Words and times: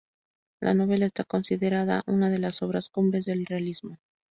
La 0.63 0.73
novela 0.73 1.05
está 1.05 1.23
considerada 1.25 2.01
una 2.07 2.31
de 2.31 2.39
las 2.39 2.63
obras 2.63 2.89
cumbres 2.89 3.25
del 3.25 3.45
realismo. 3.45 3.99